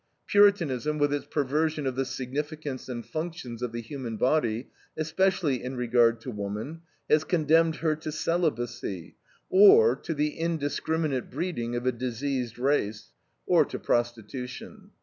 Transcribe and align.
Puritanism, 0.25 0.97
with 0.97 1.13
its 1.13 1.27
perversion 1.27 1.85
of 1.85 1.95
the 1.95 2.05
significance 2.05 2.89
and 2.89 3.05
functions 3.05 3.61
of 3.61 3.71
the 3.71 3.81
human 3.81 4.17
body, 4.17 4.67
especially 4.97 5.61
in 5.63 5.75
regard 5.75 6.19
to 6.21 6.31
woman, 6.31 6.81
has 7.07 7.23
condemned 7.23 7.75
her 7.75 7.95
to 7.95 8.11
celibacy, 8.11 9.15
or 9.51 9.95
to 9.95 10.15
the 10.15 10.39
indiscriminate 10.39 11.29
breeding 11.29 11.75
of 11.75 11.85
a 11.85 11.91
diseased 11.91 12.57
race, 12.57 13.11
or 13.45 13.63
to 13.63 13.77
prostitution. 13.77 14.89